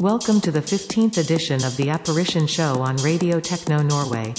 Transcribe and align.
Welcome 0.00 0.40
to 0.40 0.50
the 0.50 0.62
15th 0.62 1.18
edition 1.18 1.62
of 1.62 1.76
the 1.76 1.90
Apparition 1.90 2.46
Show 2.46 2.80
on 2.80 2.96
Radio 3.04 3.38
Techno 3.38 3.82
Norway. 3.82 4.32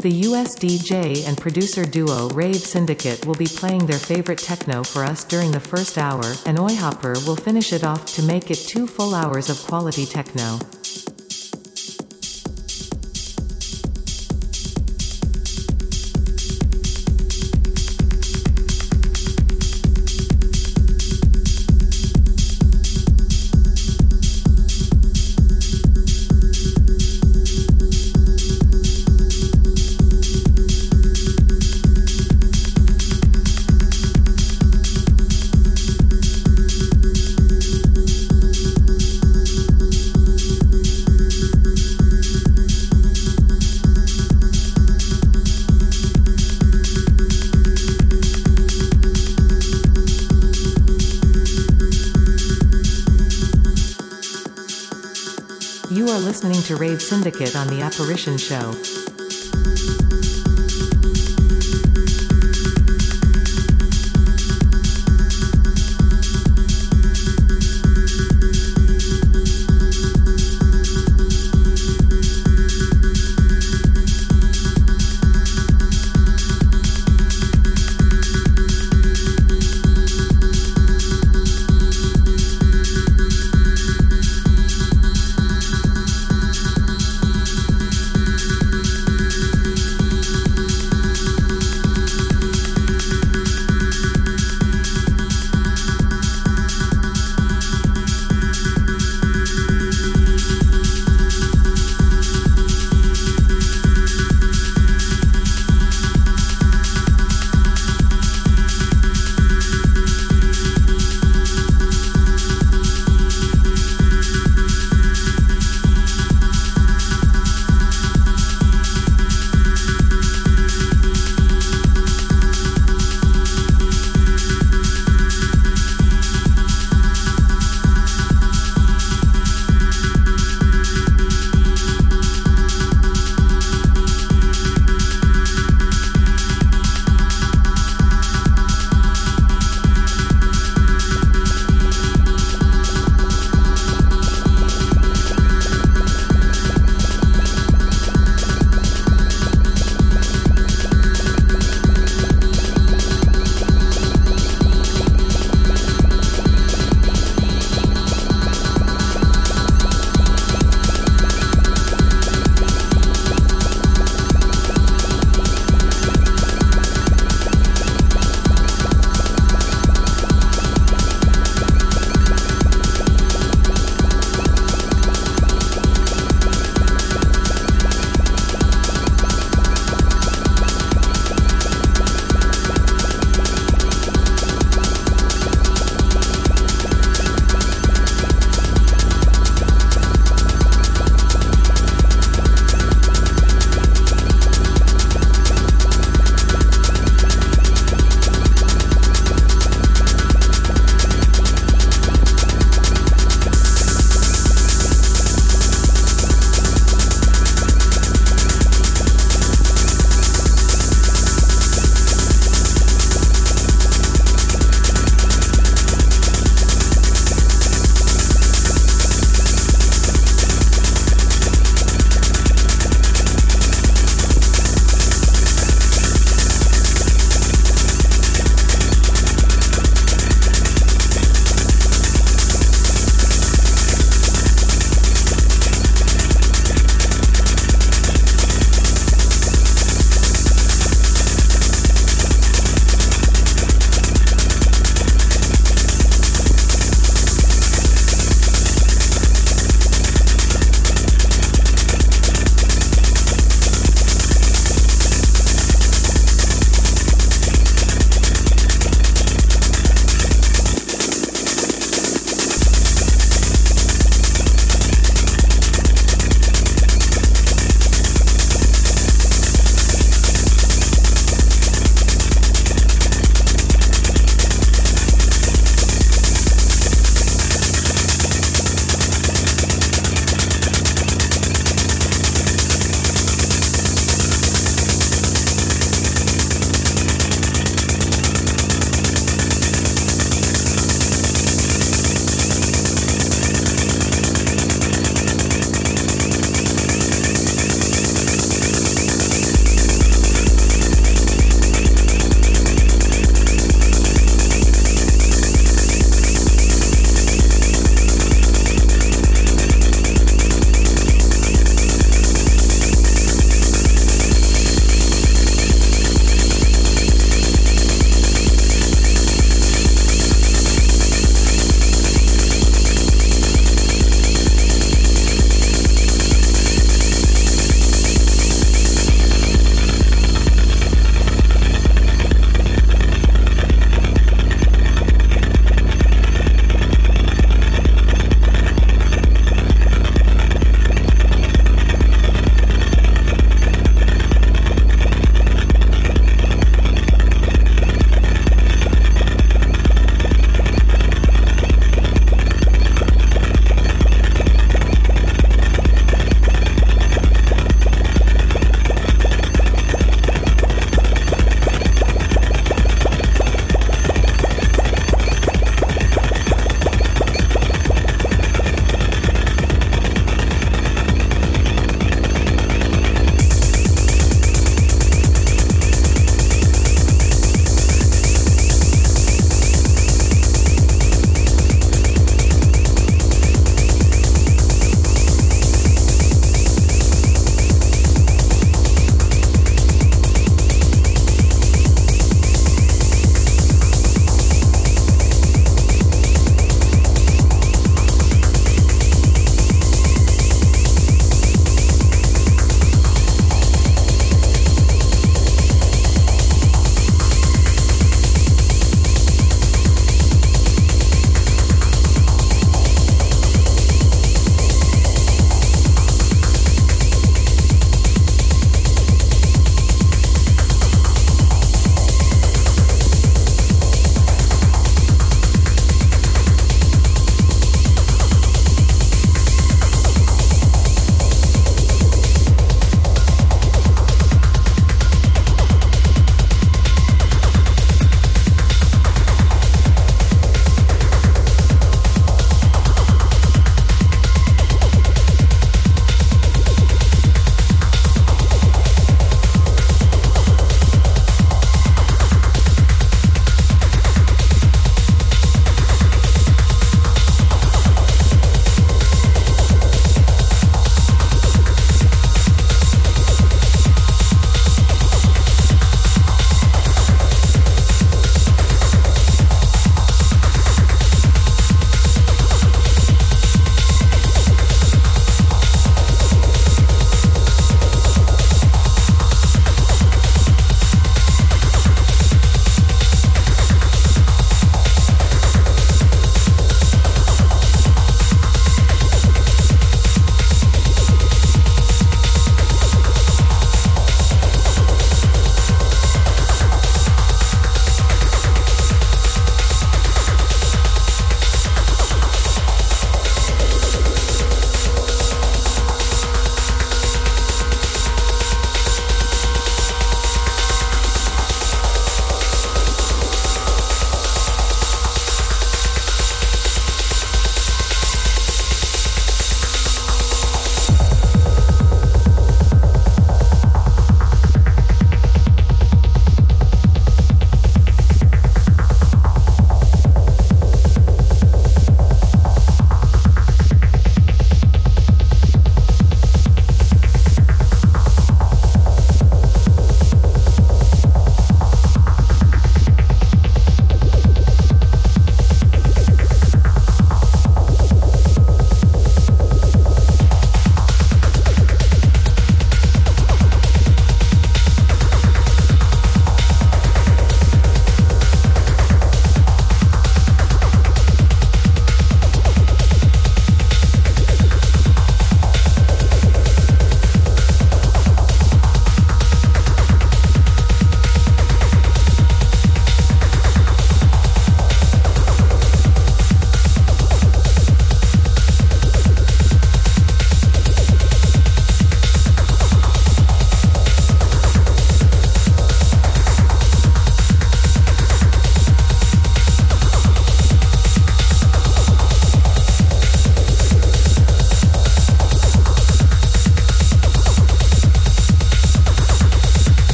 The 0.00 0.22
US 0.28 0.54
DJ 0.54 1.26
and 1.26 1.36
producer 1.36 1.84
duo 1.84 2.28
Rave 2.28 2.54
Syndicate 2.54 3.26
will 3.26 3.34
be 3.34 3.46
playing 3.46 3.86
their 3.86 3.98
favorite 3.98 4.38
techno 4.38 4.84
for 4.84 5.02
us 5.02 5.24
during 5.24 5.50
the 5.50 5.58
first 5.58 5.98
hour, 5.98 6.22
and 6.46 6.58
Oyhopper 6.58 7.26
will 7.26 7.34
finish 7.34 7.72
it 7.72 7.82
off 7.82 8.06
to 8.14 8.22
make 8.22 8.52
it 8.52 8.68
two 8.68 8.86
full 8.86 9.16
hours 9.16 9.50
of 9.50 9.58
quality 9.66 10.06
techno. 10.06 10.60
Rave 56.84 57.00
Syndicate 57.00 57.56
on 57.56 57.66
The 57.68 57.80
Apparition 57.80 58.36
Show. 58.36 59.13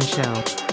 Show. 0.00 0.63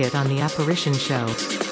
Rave 0.00 0.14
on 0.14 0.28
the 0.28 0.40
Apparition 0.40 0.94
Show. 0.94 1.69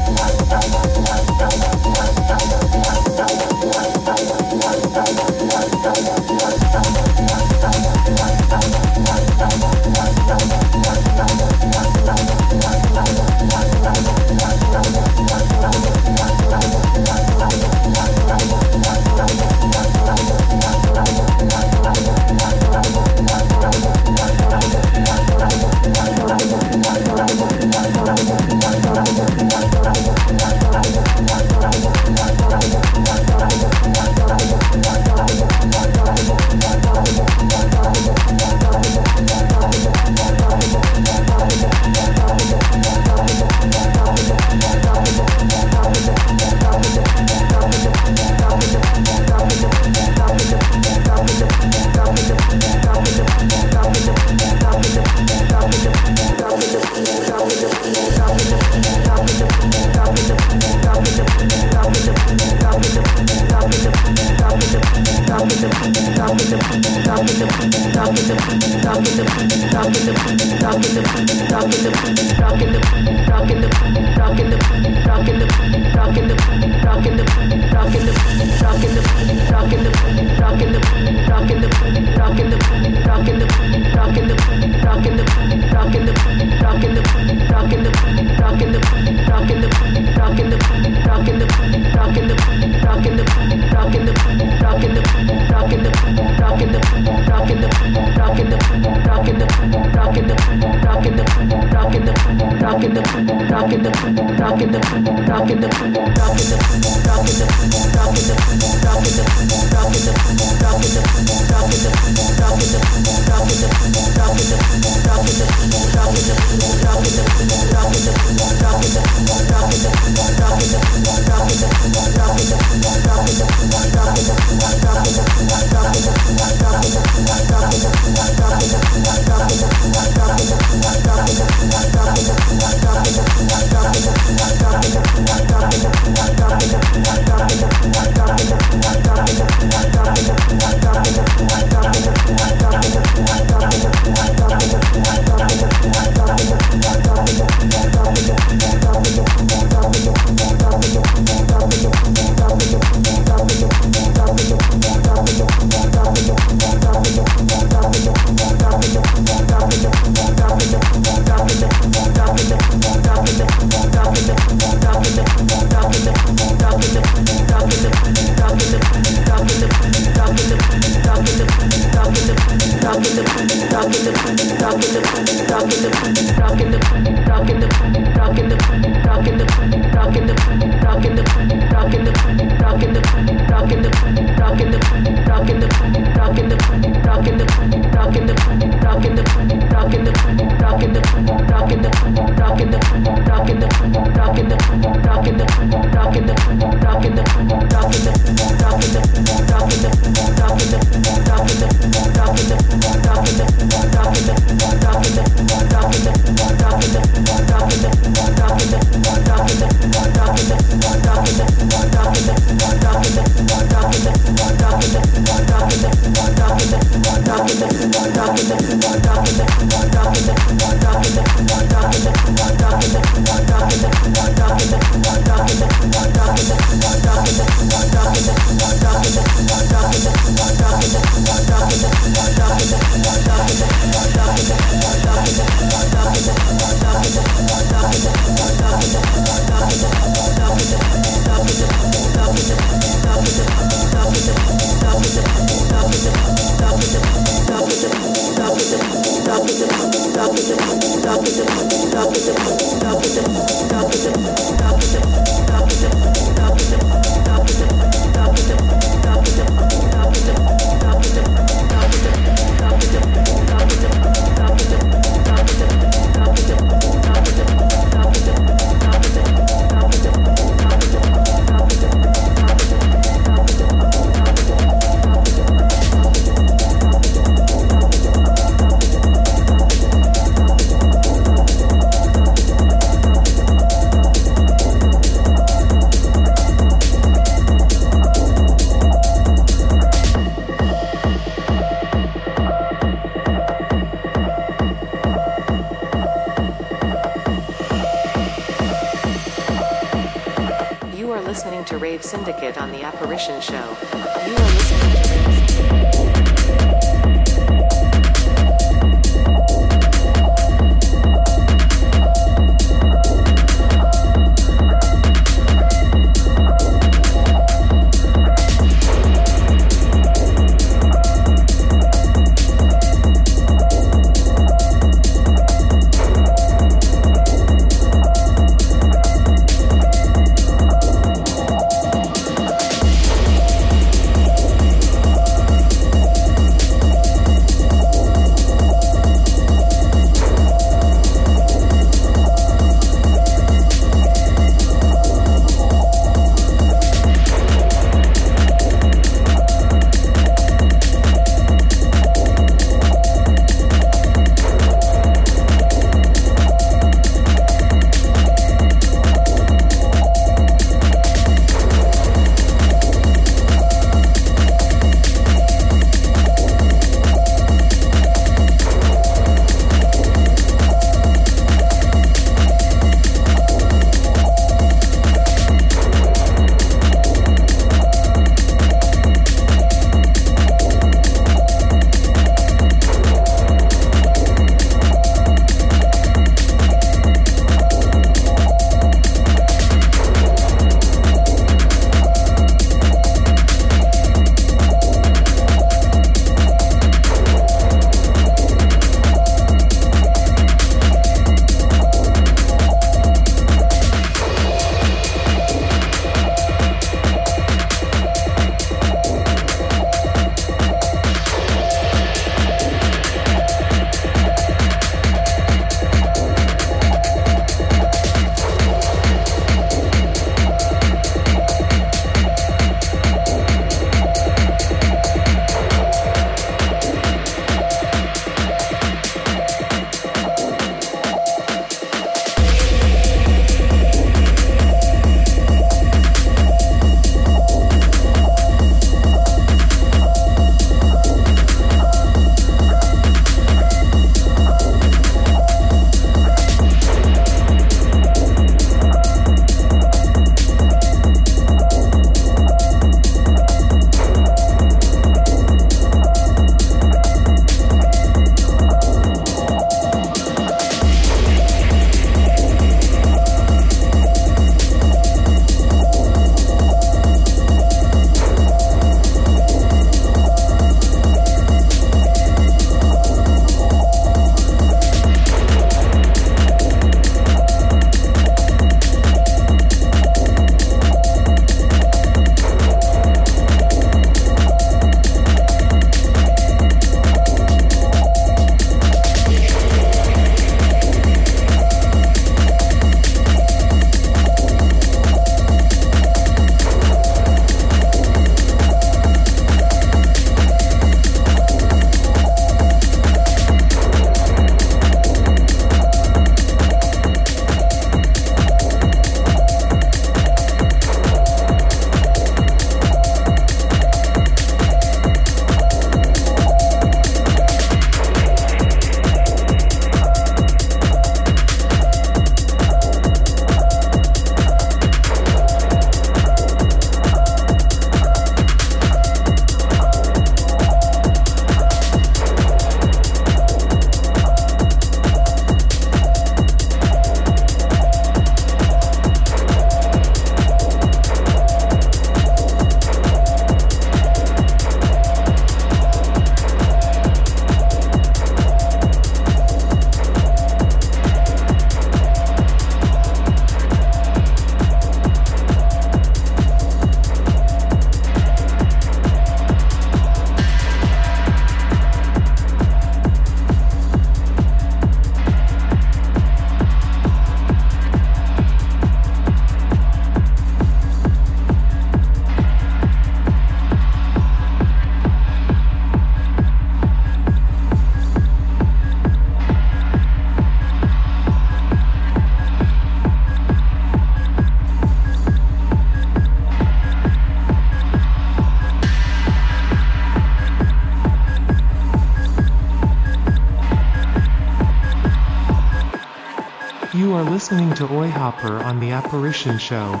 You 597.14 597.20
are 597.20 597.30
listening 597.30 597.72
to 597.74 597.86
Oyhopper 597.86 598.64
on 598.64 598.80
The 598.80 598.90
Apparition 598.90 599.56
Show. 599.56 600.00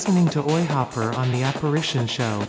Listening 0.00 0.30
to 0.30 0.42
Oyhopper 0.42 1.14
on 1.14 1.30
The 1.30 1.42
Apparition 1.42 2.06
Show. 2.06 2.46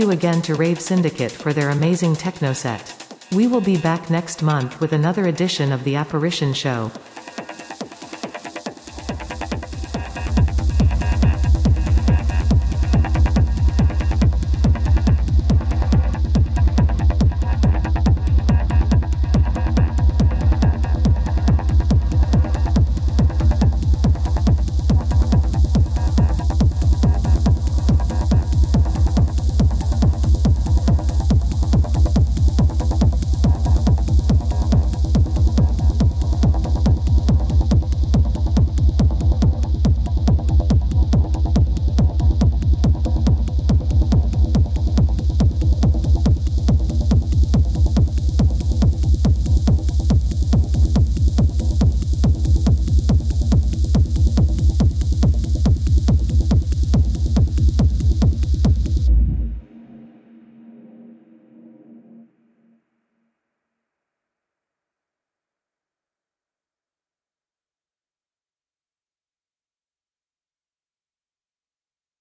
You 0.00 0.10
again 0.12 0.40
to 0.40 0.54
Rave 0.54 0.80
Syndicate 0.80 1.30
for 1.30 1.52
their 1.52 1.68
amazing 1.68 2.16
techno 2.16 2.54
set. 2.54 3.14
We 3.32 3.46
will 3.46 3.60
be 3.60 3.76
back 3.76 4.08
next 4.08 4.42
month 4.42 4.80
with 4.80 4.94
another 4.94 5.26
edition 5.26 5.72
of 5.72 5.84
The 5.84 5.96
Apparition 5.96 6.54
Show. 6.54 6.90